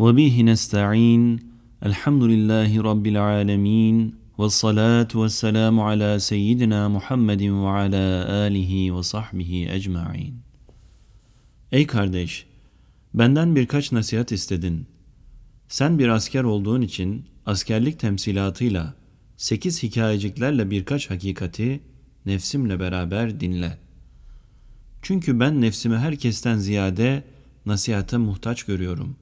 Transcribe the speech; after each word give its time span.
Ve 0.00 0.16
bihi 0.16 0.46
nesta'in. 0.46 1.52
Elhamdülillahi 1.82 2.84
Rabbil 2.84 3.24
alemin. 3.24 4.16
Ve 4.38 4.50
salatu 4.50 5.24
ve 5.24 5.28
selamu 5.28 5.86
ala 5.86 6.20
seyyidina 6.20 6.88
Muhammedin 6.88 7.62
ve 7.62 7.68
ala 7.68 8.32
alihi 8.32 8.96
ve 8.96 9.02
sahbihi 9.02 9.68
ecma'in. 9.70 10.34
Ey 11.72 11.86
kardeş, 11.86 12.46
benden 13.14 13.56
birkaç 13.56 13.92
nasihat 13.92 14.32
istedin. 14.32 14.86
Sen 15.68 15.98
bir 15.98 16.08
asker 16.08 16.44
olduğun 16.44 16.82
için 16.82 17.24
askerlik 17.46 17.98
temsilatıyla 17.98 18.94
sekiz 19.36 19.82
hikayeciklerle 19.82 20.70
birkaç 20.70 21.10
hakikati 21.10 21.80
nefsimle 22.26 22.80
beraber 22.80 23.40
dinle. 23.40 23.78
Çünkü 25.02 25.40
ben 25.40 25.60
nefsimi 25.60 25.96
herkesten 25.96 26.58
ziyade 26.58 27.22
nasihate 27.66 28.16
muhtaç 28.16 28.62
görüyorum. 28.62 29.16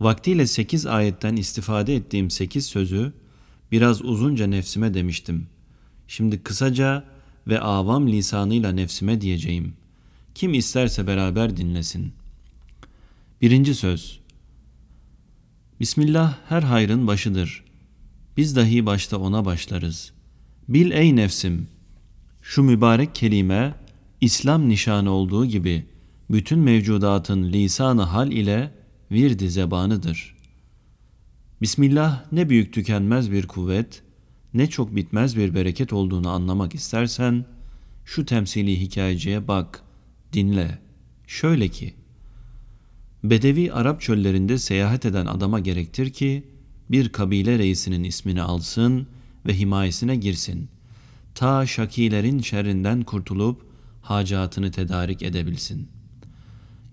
Vaktiyle 0.00 0.46
sekiz 0.46 0.86
ayetten 0.86 1.36
istifade 1.36 1.96
ettiğim 1.96 2.30
sekiz 2.30 2.66
sözü 2.66 3.12
biraz 3.72 4.04
uzunca 4.04 4.46
nefsime 4.46 4.94
demiştim. 4.94 5.46
Şimdi 6.08 6.42
kısaca 6.42 7.04
ve 7.46 7.60
avam 7.60 8.08
lisanıyla 8.08 8.72
nefsime 8.72 9.20
diyeceğim. 9.20 9.74
Kim 10.34 10.54
isterse 10.54 11.06
beraber 11.06 11.56
dinlesin. 11.56 12.12
Birinci 13.42 13.74
söz. 13.74 14.20
Bismillah 15.80 16.38
her 16.48 16.62
hayrın 16.62 17.06
başıdır. 17.06 17.64
Biz 18.36 18.56
dahi 18.56 18.86
başta 18.86 19.18
ona 19.18 19.44
başlarız. 19.44 20.12
Bil 20.68 20.90
ey 20.90 21.16
nefsim, 21.16 21.68
şu 22.42 22.62
mübarek 22.62 23.14
kelime 23.14 23.74
İslam 24.20 24.68
nişanı 24.68 25.10
olduğu 25.10 25.46
gibi 25.46 25.86
bütün 26.30 26.58
mevcudatın 26.58 27.52
lisanı 27.52 28.02
hal 28.02 28.32
ile 28.32 28.72
virdi 29.12 29.50
zebanıdır. 29.50 30.36
Bismillah 31.62 32.32
ne 32.32 32.48
büyük 32.48 32.72
tükenmez 32.72 33.32
bir 33.32 33.46
kuvvet, 33.46 34.02
ne 34.54 34.66
çok 34.66 34.96
bitmez 34.96 35.36
bir 35.36 35.54
bereket 35.54 35.92
olduğunu 35.92 36.30
anlamak 36.30 36.74
istersen, 36.74 37.44
şu 38.04 38.26
temsili 38.26 38.80
hikayeciye 38.80 39.48
bak, 39.48 39.82
dinle. 40.32 40.78
Şöyle 41.26 41.68
ki, 41.68 41.94
Bedevi 43.24 43.72
Arap 43.72 44.00
çöllerinde 44.00 44.58
seyahat 44.58 45.06
eden 45.06 45.26
adama 45.26 45.60
gerektir 45.60 46.10
ki, 46.10 46.44
bir 46.90 47.08
kabile 47.08 47.58
reisinin 47.58 48.04
ismini 48.04 48.42
alsın 48.42 49.06
ve 49.46 49.58
himayesine 49.58 50.16
girsin. 50.16 50.68
Ta 51.34 51.66
şakilerin 51.66 52.40
şerrinden 52.40 53.02
kurtulup 53.02 53.66
hacatını 54.02 54.70
tedarik 54.70 55.22
edebilsin.'' 55.22 55.95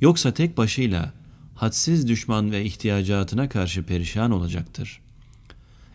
Yoksa 0.01 0.33
tek 0.33 0.57
başıyla 0.57 1.13
hadsiz 1.55 2.07
düşman 2.07 2.51
ve 2.51 2.65
ihtiyacatına 2.65 3.49
karşı 3.49 3.83
perişan 3.83 4.31
olacaktır. 4.31 5.01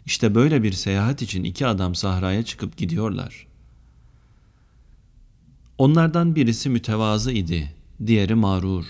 İşte 0.06 0.34
böyle 0.34 0.62
bir 0.62 0.72
seyahat 0.72 1.22
için 1.22 1.44
iki 1.44 1.66
adam 1.66 1.94
sahraya 1.94 2.42
çıkıp 2.42 2.76
gidiyorlar. 2.76 3.46
Onlardan 5.78 6.36
birisi 6.36 6.68
mütevazı 6.68 7.32
idi, 7.32 7.72
diğeri 8.06 8.34
mağrur. 8.34 8.84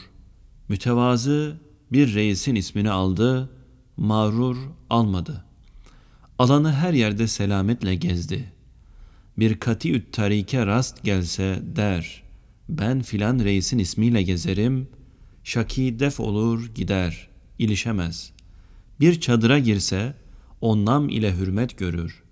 Mütevazı 0.69 1.57
bir 1.93 2.15
reisin 2.15 2.55
ismini 2.55 2.91
aldı, 2.91 3.51
mağrur 3.97 4.57
almadı. 4.91 5.45
Alanı 6.39 6.73
her 6.73 6.93
yerde 6.93 7.29
selametle 7.29 7.95
gezdi. 7.95 8.53
Bir 9.39 9.61
katiüt 9.61 10.13
tarike 10.13 10.67
rast 10.67 11.05
gelse 11.05 11.63
der, 11.77 12.23
ben 12.69 13.03
filan 13.03 13.39
reisin 13.39 13.79
ismiyle 13.79 14.23
gezerim, 14.23 14.89
Şaki 15.45 15.99
def 15.99 16.21
olur 16.21 16.75
gider, 16.75 17.29
ilişemez. 17.59 18.33
Bir 19.01 19.21
çadıra 19.21 19.59
girse 19.59 20.15
onnam 20.61 21.09
ile 21.09 21.37
hürmet 21.37 21.79
görür. 21.79 22.23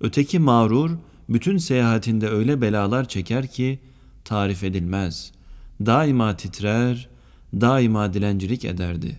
Öteki 0.00 0.38
mağrur 0.38 0.90
bütün 1.28 1.58
seyahatinde 1.58 2.28
öyle 2.28 2.60
belalar 2.60 3.08
çeker 3.08 3.46
ki 3.46 3.78
tarif 4.24 4.64
edilmez. 4.64 5.32
Daima 5.86 6.36
titrer, 6.36 7.08
daima 7.54 8.12
dilencilik 8.12 8.64
ederdi. 8.64 9.18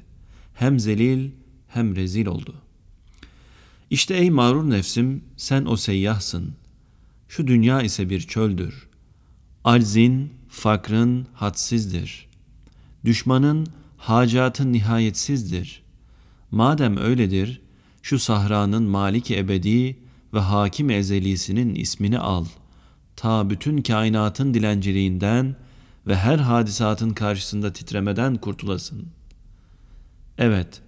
Hem 0.54 0.80
zelil 0.80 1.32
hem 1.68 1.96
rezil 1.96 2.26
oldu. 2.26 2.54
İşte 3.90 4.14
ey 4.14 4.30
mağrur 4.30 4.70
nefsim 4.70 5.24
sen 5.38 5.66
o 5.66 5.78
seyyahsın. 5.78 6.54
Şu 7.28 7.48
dünya 7.48 7.82
ise 7.82 8.10
bir 8.10 8.20
çöldür. 8.22 8.88
Aczin, 9.64 10.34
fakrın 10.50 11.28
hadsizdir.'' 11.34 12.32
Düşmanın 13.06 13.68
hacatın 13.98 14.74
nihayetsizdir. 14.74 15.84
Madem 16.52 16.98
öyledir, 16.98 17.62
şu 18.02 18.20
sahranın 18.20 18.84
maliki 18.84 19.38
ebedi 19.38 19.98
ve 20.34 20.40
hakim 20.40 20.90
ezelisinin 20.90 21.76
ismini 21.76 22.20
al. 22.20 22.46
Ta 23.16 23.50
bütün 23.50 23.82
kainatın 23.82 24.54
dilenciliğinden 24.54 25.56
ve 26.08 26.16
her 26.16 26.40
hadisatın 26.40 27.10
karşısında 27.10 27.74
titremeden 27.74 28.36
kurtulasın. 28.36 29.08
Evet, 30.38 30.82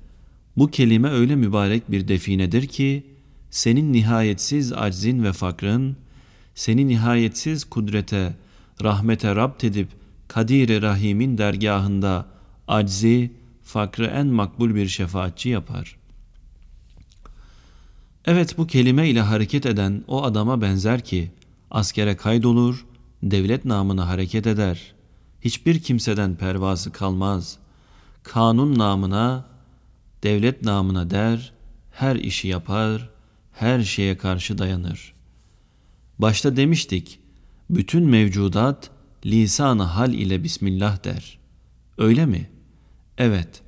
bu 0.58 0.72
kelime 0.72 1.10
öyle 1.10 1.36
mübarek 1.36 1.92
bir 1.92 2.08
definedir 2.08 2.68
ki, 2.68 3.08
senin 3.50 3.94
nihayetsiz 3.94 4.74
aczin 4.74 5.24
ve 5.24 5.34
fakrın, 5.34 5.98
seni 6.56 6.88
nihayetsiz 6.88 7.64
kudrete, 7.64 8.36
rahmete 8.84 9.36
rapt 9.36 9.64
edip 9.64 9.88
Kadir-i 10.28 10.82
Rahim'in 10.82 11.38
dergahında 11.38 12.26
aczi, 12.68 13.32
fakrı 13.64 14.06
en 14.06 14.28
makbul 14.28 14.76
bir 14.76 14.88
şefaatçi 14.88 15.50
yapar. 15.50 15.98
Evet 18.26 18.58
bu 18.58 18.68
kelime 18.68 19.10
ile 19.10 19.22
hareket 19.22 19.66
eden 19.66 20.04
o 20.08 20.24
adama 20.24 20.62
benzer 20.62 21.04
ki 21.04 21.32
askere 21.72 22.18
kaydolur, 22.18 22.86
devlet 23.24 23.66
namına 23.66 24.08
hareket 24.08 24.48
eder. 24.48 24.94
Hiçbir 25.42 25.80
kimseden 25.80 26.36
pervası 26.36 26.92
kalmaz. 26.92 27.58
Kanun 28.24 28.80
namına, 28.80 29.46
devlet 30.24 30.64
namına 30.64 31.10
der, 31.10 31.54
her 31.92 32.16
işi 32.16 32.48
yapar, 32.48 33.10
her 33.52 33.84
şeye 33.84 34.18
karşı 34.18 34.58
dayanır. 34.58 35.14
Başta 36.20 36.58
demiştik, 36.58 37.20
bütün 37.70 38.04
mevcudat 38.04 38.90
lisanı 39.26 39.84
hal 39.84 40.14
ile 40.14 40.44
Bismillah 40.44 41.04
der. 41.04 41.40
Öyle 41.98 42.26
mi? 42.26 42.50
Evet. 43.18 43.62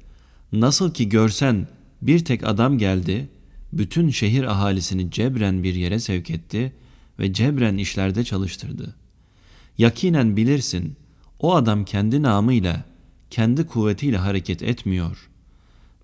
Nasıl 0.52 0.94
ki 0.94 1.10
görsen 1.10 1.68
bir 2.02 2.26
tek 2.26 2.48
adam 2.48 2.78
geldi, 2.78 3.30
bütün 3.74 4.10
şehir 4.10 4.44
ahalisini 4.44 5.12
cebren 5.12 5.64
bir 5.64 5.76
yere 5.76 6.00
sevk 6.00 6.30
etti 6.30 6.74
ve 7.20 7.34
cebren 7.34 7.78
işlerde 7.78 8.24
çalıştırdı. 8.24 8.96
Yakinen 9.78 10.38
bilirsin, 10.38 10.96
o 11.40 11.56
adam 11.56 11.86
kendi 11.86 12.22
namıyla, 12.22 12.84
kendi 13.30 13.66
kuvvetiyle 13.68 14.18
hareket 14.18 14.64
etmiyor. 14.64 15.30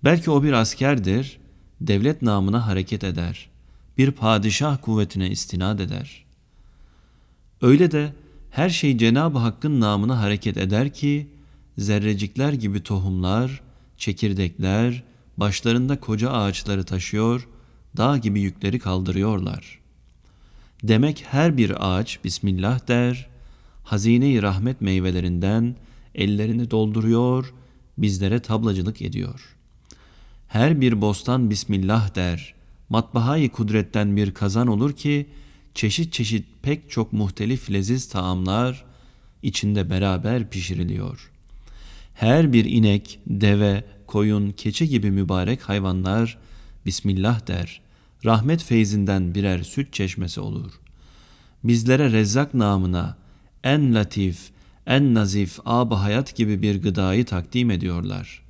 Belki 0.04 0.30
o 0.30 0.42
bir 0.42 0.52
askerdir, 0.52 1.38
devlet 1.80 2.22
namına 2.22 2.66
hareket 2.66 3.04
eder. 3.04 3.48
Bir 3.98 4.10
padişah 4.10 4.78
kuvvetine 4.82 5.30
istinad 5.30 5.78
eder. 5.78 6.24
Öyle 7.62 7.90
de 7.90 8.12
her 8.50 8.70
şey 8.70 8.98
Cenab-ı 8.98 9.38
Hakk'ın 9.38 9.80
namına 9.80 10.20
hareket 10.20 10.56
eder 10.56 10.92
ki 10.92 11.28
zerrecikler 11.78 12.52
gibi 12.52 12.82
tohumlar, 12.82 13.60
çekirdekler 13.96 15.02
başlarında 15.36 16.00
koca 16.00 16.30
ağaçları 16.30 16.84
taşıyor, 16.84 17.48
dağ 17.96 18.18
gibi 18.18 18.40
yükleri 18.40 18.78
kaldırıyorlar. 18.78 19.78
Demek 20.82 21.24
her 21.30 21.56
bir 21.56 21.90
ağaç 21.90 22.24
Bismillah 22.24 22.88
der, 22.88 23.28
hazine-i 23.84 24.42
rahmet 24.42 24.80
meyvelerinden 24.80 25.76
ellerini 26.14 26.70
dolduruyor, 26.70 27.54
bizlere 27.98 28.40
tablacılık 28.40 29.02
ediyor. 29.02 29.56
Her 30.48 30.80
bir 30.80 31.00
bostan 31.00 31.50
Bismillah 31.50 32.14
der, 32.14 32.54
matbaayı 32.88 33.50
kudretten 33.50 34.16
bir 34.16 34.34
kazan 34.34 34.66
olur 34.66 34.92
ki, 34.92 35.26
çeşit 35.74 36.12
çeşit 36.12 36.46
pek 36.62 36.90
çok 36.90 37.12
muhtelif 37.12 37.70
leziz 37.72 38.08
taamlar 38.08 38.84
içinde 39.42 39.90
beraber 39.90 40.50
pişiriliyor. 40.50 41.30
Her 42.14 42.52
bir 42.52 42.64
inek, 42.64 43.20
deve, 43.26 43.84
koyun, 44.06 44.52
keçi 44.52 44.88
gibi 44.88 45.10
mübarek 45.10 45.62
hayvanlar 45.62 46.38
Bismillah 46.86 47.46
der. 47.46 47.80
Rahmet 48.24 48.62
feyzinden 48.62 49.34
birer 49.34 49.62
süt 49.62 49.92
çeşmesi 49.92 50.40
olur. 50.40 50.72
Bizlere 51.64 52.12
rezzak 52.12 52.54
namına 52.54 53.16
en 53.64 53.94
latif, 53.94 54.50
en 54.86 55.14
nazif 55.14 55.58
ab 55.64 55.94
hayat 55.94 56.36
gibi 56.36 56.62
bir 56.62 56.82
gıdayı 56.82 57.24
takdim 57.24 57.70
ediyorlar. 57.70 58.42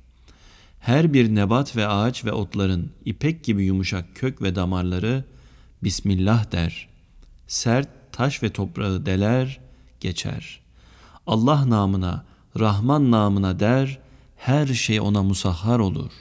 Her 0.79 1.13
bir 1.13 1.35
nebat 1.35 1.75
ve 1.75 1.87
ağaç 1.87 2.25
ve 2.25 2.31
otların 2.31 2.91
ipek 3.05 3.43
gibi 3.43 3.63
yumuşak 3.63 4.15
kök 4.15 4.41
ve 4.41 4.55
damarları 4.55 5.23
Bismillah 5.83 6.51
der.'' 6.51 6.92
Sert 7.47 7.89
taş 8.11 8.43
ve 8.43 8.49
toprağı 8.49 9.05
deler, 9.05 9.59
geçer. 9.99 10.59
Allah 11.27 11.69
namına, 11.69 12.25
Rahman 12.59 13.11
namına 13.11 13.59
der, 13.59 13.99
her 14.37 14.67
şey 14.67 15.01
ona 15.01 15.23
musahhar 15.23 15.79
olur. 15.79 16.11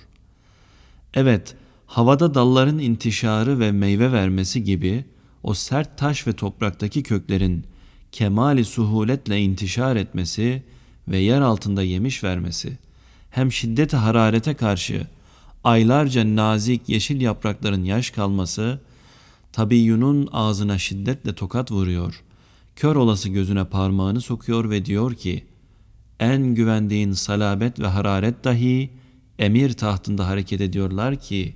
Evet, 1.14 1.54
havada 1.86 2.34
dalların 2.34 2.78
intişarı 2.78 3.58
ve 3.58 3.72
meyve 3.72 4.12
vermesi 4.12 4.64
gibi 4.64 5.04
o 5.42 5.54
sert 5.54 5.98
taş 5.98 6.26
ve 6.26 6.32
topraktaki 6.32 7.02
köklerin 7.02 7.66
kemali 8.12 8.64
suhuletle 8.64 9.40
intişar 9.40 9.96
etmesi 9.96 10.62
ve 11.08 11.18
yer 11.18 11.40
altında 11.40 11.82
yemiş 11.82 12.24
vermesi, 12.24 12.78
hem 13.30 13.52
şiddet 13.52 13.94
hararete 13.94 14.54
karşı 14.54 15.06
aylarca 15.64 16.36
nazik 16.36 16.88
yeşil 16.88 17.20
yaprakların 17.20 17.84
yaş 17.84 18.10
kalması, 18.10 18.80
tabiyyunun 19.51 20.29
ağzına 20.31 20.77
şiddetle 20.77 21.35
tokat 21.35 21.71
vuruyor, 21.71 22.23
kör 22.75 22.95
olası 22.95 23.29
gözüne 23.29 23.65
parmağını 23.65 24.21
sokuyor 24.21 24.69
ve 24.69 24.85
diyor 24.85 25.13
ki, 25.13 25.45
en 26.19 26.55
güvendiğin 26.55 27.11
salabet 27.11 27.79
ve 27.79 27.87
hararet 27.87 28.43
dahi 28.43 28.89
emir 29.39 29.73
tahtında 29.73 30.27
hareket 30.27 30.61
ediyorlar 30.61 31.15
ki, 31.15 31.55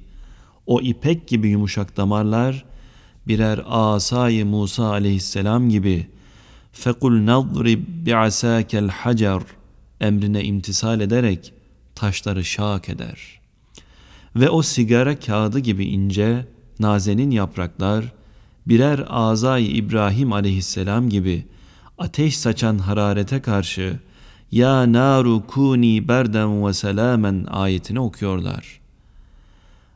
o 0.65 0.81
ipek 0.81 1.27
gibi 1.27 1.49
yumuşak 1.49 1.97
damarlar, 1.97 2.65
birer 3.27 3.61
asayı 3.65 4.45
Musa 4.45 4.85
aleyhisselam 4.85 5.69
gibi 5.69 6.07
فَقُلْ 6.73 7.25
نَضْرِبْ 7.31 7.81
بِعَسَاكَ 8.05 8.89
الْحَجَرِ 8.89 9.41
emrine 10.01 10.43
imtisal 10.43 11.01
ederek 11.01 11.53
taşları 11.95 12.45
şak 12.45 12.89
eder. 12.89 13.39
Ve 14.35 14.49
o 14.49 14.61
sigara 14.61 15.19
kağıdı 15.19 15.59
gibi 15.59 15.85
ince, 15.85 16.45
nazenin 16.80 17.30
yapraklar, 17.30 18.12
birer 18.66 19.04
azay 19.08 19.78
İbrahim 19.78 20.32
aleyhisselam 20.32 21.08
gibi 21.08 21.46
ateş 21.98 22.38
saçan 22.38 22.78
hararete 22.78 23.42
karşı 23.42 24.00
ya 24.52 24.92
naru 24.92 25.46
kuni 25.46 26.08
berden 26.08 26.66
ve 26.66 26.72
selamen 26.72 27.46
ayetini 27.50 28.00
okuyorlar. 28.00 28.80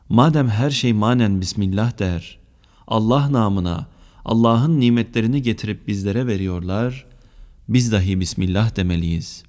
Madem 0.09 0.49
her 0.49 0.69
şey 0.71 0.93
manen 0.93 1.41
Bismillah 1.41 1.99
der, 1.99 2.39
Allah 2.87 3.31
namına 3.31 3.87
Allah'ın 4.25 4.79
nimetlerini 4.79 5.41
getirip 5.41 5.87
bizlere 5.87 6.27
veriyorlar, 6.27 7.05
biz 7.69 7.91
dahi 7.91 8.19
Bismillah 8.19 8.75
demeliyiz. 8.75 9.43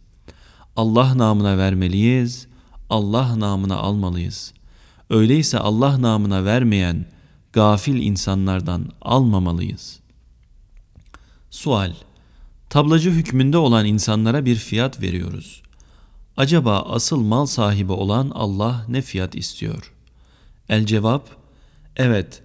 Allah 0.77 1.19
namına 1.19 1.59
vermeliyiz, 1.59 2.47
Allah 2.91 3.41
namına 3.41 3.77
almalıyız. 3.77 4.53
Öyleyse 5.11 5.59
Allah 5.59 6.03
namına 6.03 6.45
vermeyen 6.45 7.07
gafil 7.53 8.03
insanlardan 8.03 8.89
almamalıyız. 9.01 10.01
Sual 11.51 11.93
Tablacı 12.73 13.11
hükmünde 13.11 13.59
olan 13.59 13.87
insanlara 13.87 14.45
bir 14.45 14.57
fiyat 14.57 15.03
veriyoruz. 15.03 15.63
Acaba 16.37 16.81
asıl 16.81 17.21
mal 17.21 17.47
sahibi 17.47 17.93
olan 17.93 18.31
Allah 18.35 18.87
ne 18.89 19.03
fiyat 19.03 19.35
istiyor? 19.35 19.93
El 20.69 20.87
cevap, 20.87 21.29
evet, 21.97 22.43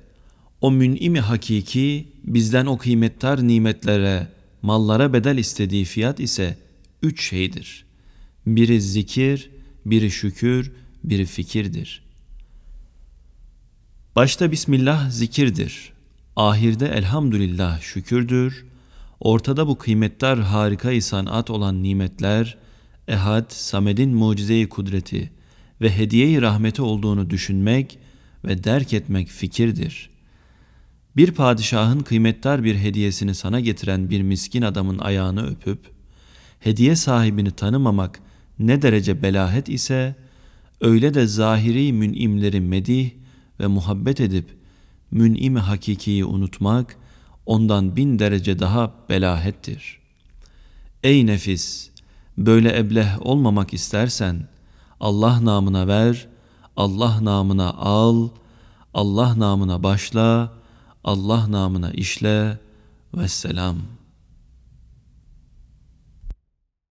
o 0.61 0.71
mün'imi 0.71 1.19
hakiki 1.19 2.07
bizden 2.23 2.65
o 2.65 2.77
kıymettar 2.77 3.47
nimetlere, 3.47 4.27
mallara 4.61 5.13
bedel 5.13 5.37
istediği 5.37 5.85
fiyat 5.85 6.19
ise 6.19 6.57
üç 7.03 7.29
şeydir. 7.29 7.85
Biri 8.45 8.81
zikir, 8.81 9.49
biri 9.85 10.11
şükür, 10.11 10.71
biri 11.03 11.25
fikirdir. 11.25 12.03
Başta 14.17 14.51
Bismillah 14.51 15.09
zikirdir. 15.09 15.93
Ahirde 16.35 16.87
elhamdülillah 16.87 17.81
şükürdür. 17.81 18.65
Ortada 19.19 19.67
bu 19.67 19.77
kıymetler 19.77 20.37
harika 20.37 21.01
sanat 21.01 21.49
olan 21.49 21.83
nimetler, 21.83 22.57
ehad, 23.07 23.45
Samed'in 23.49 24.15
mucize 24.15 24.69
kudreti 24.69 25.31
ve 25.81 25.97
hediye 25.97 26.41
rahmeti 26.41 26.81
olduğunu 26.81 27.29
düşünmek 27.29 27.99
ve 28.45 28.63
derk 28.63 28.93
etmek 28.93 29.27
fikirdir. 29.27 30.09
Bir 31.15 31.31
padişahın 31.31 31.99
kıymettar 31.99 32.63
bir 32.63 32.75
hediyesini 32.75 33.35
sana 33.35 33.59
getiren 33.59 34.09
bir 34.09 34.21
miskin 34.21 34.61
adamın 34.61 34.97
ayağını 34.97 35.47
öpüp, 35.47 35.79
hediye 36.59 36.95
sahibini 36.95 37.51
tanımamak 37.51 38.19
ne 38.59 38.81
derece 38.81 39.21
belahet 39.21 39.69
ise, 39.69 40.15
öyle 40.81 41.13
de 41.13 41.27
zahiri 41.27 41.93
münimleri 41.93 42.61
medih 42.61 43.11
ve 43.59 43.67
muhabbet 43.67 44.21
edip, 44.21 44.57
mün'imi 45.11 45.59
hakikiyi 45.59 46.25
unutmak, 46.25 46.97
ondan 47.45 47.95
bin 47.95 48.19
derece 48.19 48.59
daha 48.59 48.93
belahettir. 49.09 49.99
Ey 51.03 51.25
nefis! 51.25 51.89
Böyle 52.37 52.77
ebleh 52.77 53.25
olmamak 53.25 53.73
istersen, 53.73 54.47
Allah 54.99 55.45
namına 55.45 55.87
ver, 55.87 56.27
Allah 56.75 57.25
namına 57.25 57.73
al, 57.73 58.29
Allah 58.93 59.39
namına 59.39 59.83
başla, 59.83 60.53
Allah 61.03 61.51
namına 61.51 61.91
işle, 61.91 62.59
vesselam.'' 63.13 63.96